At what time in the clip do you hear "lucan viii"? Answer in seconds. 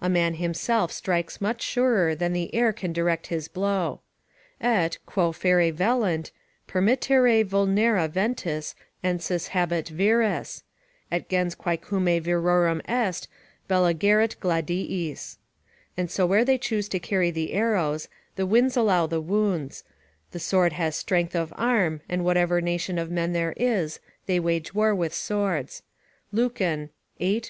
26.32-27.42